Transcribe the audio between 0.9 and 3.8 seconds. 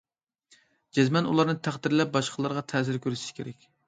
جەزمەن ئۇلارنى تەقدىرلەپ، باشقىلارغا تەسىر كۆرسىتىش كېرەك.